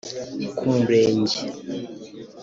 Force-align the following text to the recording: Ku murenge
Ku 0.57 0.63
murenge 0.75 1.39